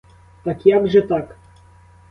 Так 0.43 0.65
як 0.65 0.87
же 0.87 1.01
так? 1.01 1.37